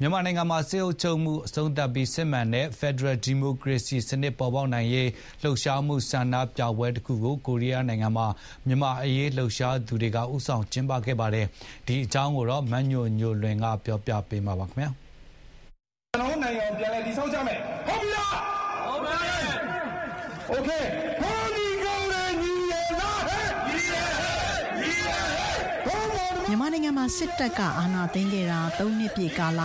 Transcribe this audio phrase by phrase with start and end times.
[0.00, 5.10] မြန်မာနိုင်ငံမှာ စစ်အုပ်ချုပ်မှုအဆုံးသတ်ပြီး စစ်မှန်တဲ့ ဖက်ဒရယ်ဒီမိုကရေစီစနစ် ပေါ်ပေါက်နိုင်ရေး
[5.42, 8.26] လှုပ်ရှားမှု ဆန္ဒပြပွဲတခုကို ကိုရီးယားနိုင်ငံမှာ
[8.66, 11.46] မြန်မာအရေးလှုပ်ရှားသူတွေက ဦးဆောင်ကျင်းပခဲ့ပါတယ်။
[11.86, 14.88] ဒီအကြောင်းကိုမညိုညိုလွင်က ပြောပြပေးမှာပါခင်ဗျာ။
[16.12, 18.32] ကျွန်တော်တို့နိုင်ငံကို ပြန်လည်တည်ဆောက်ကြမယ်။ဟုတ်ပြီလား။
[18.86, 19.42] ဟုတ်ပါရဲ့။
[20.52, 20.84] Okay
[21.20, 21.65] မြန်မာနိုင်ငံ
[27.14, 29.62] စစ်တပ်ကအာဏာသိမ်းခဲ့တာ၃နှစ်ပြည့်ကာလ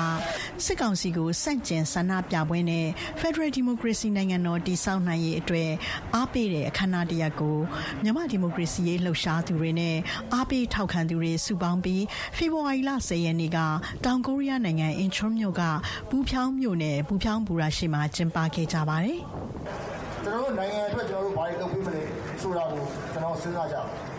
[0.66, 2.88] စစ်ကောင်စီကိုစန့်ကျင်ဆန္ဒပြပွဲနဲ့
[3.22, 5.72] Federal Democracy နိုင်ငံတော်တည်ဆောက်နိုင်ရေးအတွက်
[6.16, 7.58] အားပေးတဲ့အခမ်းအနားတရပ်ကို
[8.04, 9.96] မြန်မာဒီမိုကရေစီရေးလှုပ်ရှားသူတွေနဲ့
[10.34, 12.04] အားပေးထောက်ခံသူတွေစုပေါင်းပြီး
[12.38, 13.60] ဖေဖော်ဝါရီလ10ရက်နေ့က
[14.06, 15.62] တောင်ကိုရီးယားနိုင်ငံအင်ချွန်းမြို့က
[16.10, 19.20] ဘူဖြောင်းမြို့နယ်ဘူဖြောင်းဘူရာရှိမှာကျင်းပခဲ့ကြပါတယ်။
[20.26, 22.04] ကျွန်တော်တို့နိုင်ငံအတွက်ကျွန်တော်တို့ဘာတွေလုပ်ပေးမလဲ
[22.42, 22.82] ဆိုတာကို
[23.14, 24.11] ကျွန်တော်စဉ်းစားကြပါ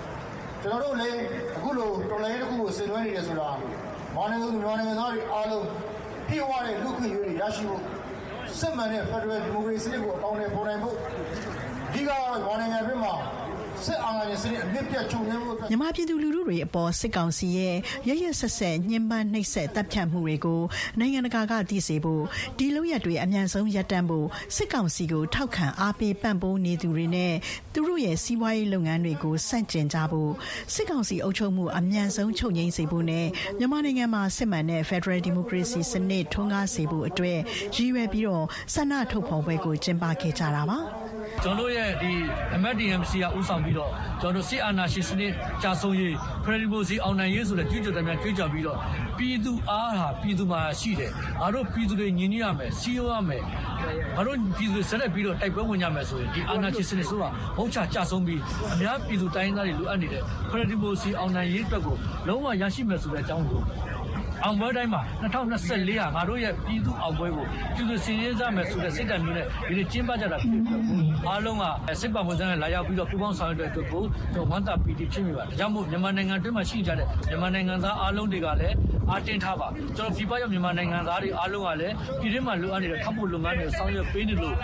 [0.62, 1.20] ကျွန်တော်တို့လည်း
[1.56, 3.48] အခုလိုတော်လိုင်းတစ်ခုကိုဆင်နွှဲနေတယ်ဆိုတာ
[4.14, 5.66] မော်နိုင်ငံသူမြန်မာနိုင်ငံသားတွေအားလုံး
[6.28, 7.82] ပြည့်ဝတဲ့လူ့ခွင့်ရေးတွေရရှိဖို့
[8.58, 10.96] စစ်မှန်တဲ့ Federal Democracy ကိုအကောင်းနဲ့ပေါ်နိုင်ဖို့
[11.92, 12.71] ဒီကမော်နိုင်ငံပြည်မှာ
[13.86, 17.76] စစ်အာဏာရှင်စနစ်အမြင့်ပြတ်ချုပ်ငြိမ်းဖို့မြန်မာပြည်သူလူထုတွေအပေါ်စစ်ကောင်စီရဲ့
[18.08, 20.62] ရရဆက်ဆက်ညှဉ်းပန်းနှိပ်စက်တပ်ဖြတ်မှုတွေကို
[20.98, 22.22] နိုင်ငံတကာကသိစေဖို့
[22.58, 27.34] ဒီလိုရတွေအမြန်ဆုံးရပ်တန့်ဖို့စစ်ကောင်စီကိုထောက်ခံအားပေးပံ့ပိုးနေသူတွေနဲ့
[27.72, 30.32] သူတို့ရဲ့စီးပွားရေးလုပ်ငန်းတွေကိုစန့်ကျင်ကြဖို့
[30.74, 33.26] စစ်ကောင်စီအုပ်ချုပ်မှုအမြန်ဆုံးချုပ်ငြိမ်းစေဖို့နဲ့
[33.58, 37.38] မြန်မာနိုင်ငံမှာစစ်မှန်တဲ့ Federal Democracy စနစ်ထွန်းကားစေဖို့အတွက်
[37.74, 40.78] ရည်ရွယ်ပြီးတော့ဆန္ဒထုတ်ဖော်ပွဲကိုကျင်းပခဲ့ကြတာပါ
[41.40, 42.12] ကျွန်တော်တို့ရဲ့ဒီ
[42.62, 48.78] MDMC ကဥဆောင်ပြီးတော့ကျွန်တော်တို့စစ်အာဏာရှင်စနစ်ကြာဆုံးရေးဖရဒီမိုစီအောင်နိုင်ရေးဆိုတဲ့ကြွေးကြော်တယ်များကြွေးကြော်ပြီးတော့
[49.18, 51.10] ပြည်သူအားဟာပြည်သူမှာရှိတယ်
[51.40, 53.42] ငါတို့ပြည်သူတွေညီညွတ်ရမယ်စီးရုံးရမယ်
[54.16, 58.40] ငါတို့ပြည်သူဆက်လက်ပြီးတော့တိုက်ပွဲဝင်ကြမယ်ဆိုရင်ဒီအာဏာရှင်စနစ်ဆိုတာဘုံချကြာဆုံးပြီး
[58.72, 61.96] အများပြည်သူတိုင်းသားတွေလိုအပ်နေတဲ့ဖရဒီမိုစီအောင်နိုင်ရေးအတွက်ကို
[62.28, 63.60] လုံးဝရရှိမယ်ဆိုတဲ့အကြောင်းကို
[64.44, 70.82] အောင်ပွဲတိုင်းမှာ2024ဟာငါတို့ရဲ့ပြည်သူအောင်ပွဲကိုပြည်သူစည်ရင်းစားမယ်ဆိုတဲ့စိတ်ဓာတ်မျိုးနဲ့ဒီနေ့ကျင်းပကြတာဖြစ်ပြီးတော့
[71.28, 71.64] အားလုံးက
[72.00, 74.02] စစ်ပါဝင်စားနဲ့လာရောက်ပြီးတော့ပူးပေါင်းဆောင်ရွက်တဲ့အတွက်ကို
[74.34, 78.76] ကျွန်တော်ဝမ်းသာပီတိဖြစ်မိပါတယ်။ဒါကြောင့်မို့မြန်မာနိုင်ငံတွင်းမှာရှိကြတဲ့မြန်မာနိုင်ငံသားအားလုံးတွေကလည်း
[79.10, 84.56] အားတင်းထားပါကျွန်တော်ပြည်ပရောက်မြန်မာနိုင်ငံသားတွေအားလုံးကလည်းပြည်တွင်းမှာလိုအပ်နေတဲ့ခပ်ဖို့လုပ်ငန်းတွေဆောင်ရွက်ပေးနေလို့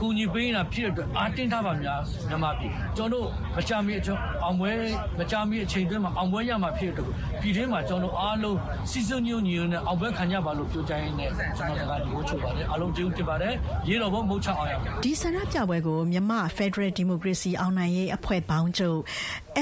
[0.00, 4.72] ကူညီပေးနေတာဖြစ်တဲ့အတွက်အားတင်းထားပါများမြန်မာပြည်ကျွန်တော်တို့မကြမီအကျွန်အောင်ပွဲ
[5.18, 8.58] မကြမီအချိန်တွင်းမှာအောင်ပွဲရမှာဖြစ်တဲ့အတွက်ပြည်တွင်းမှာကျွန်တော်အားလုံး
[8.90, 13.54] စီစွညွညွနဲ့အောင်ပွဲခံကြပါလို့ပြောကြရင်းနဲ့ကျွန်တော်ကဒီကိုချုပ်ပါတယ်အားလုံးကျေးဇူးတင်ပါတယ်
[13.88, 19.00] ရေတော်ဘုံမုတ်ချအောင်ရပါဒီဆန္ဒပြပွဲကိုမြန်မာ Federal Democracy အောင်နိုင်ရေးအဖွဲ့ပေါင်းချုပ်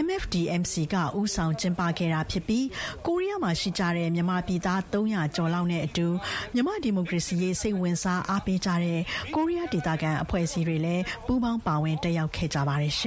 [0.04, 2.66] MFDMC ကဦးဆောင်ကျင်းပခဲ့တာဖြစ်ပြီး
[3.06, 6.06] ကိုရီးယား မှာရှိကြတဲ့ မြန်မာပြည်သား ၃၀၀ ကျော်လောက်နဲ့အတူ
[6.54, 9.00] မြန်မာ့ဒီမိုကရေစီရေး စိတ်ဝင်စားအားပေးကြတဲ့
[9.34, 12.94] ကိုရီးယား ဒေသခံအဖွဲ့အစည်းတွေလည်း ပူးပေါင်းပါဝင်တက်ရောက်ခဲ့ကြပါတယ်။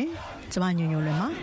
[0.51, 1.27] ကျမ ညိုညိုလွင်ပါ။